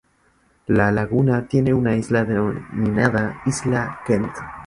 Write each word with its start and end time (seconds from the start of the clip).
La 0.65 0.91
laguna 0.91 1.47
tiene 1.47 1.75
una 1.75 1.95
isla 1.95 2.25
denominada 2.25 3.39
Isla 3.45 4.01
Kent. 4.03 4.33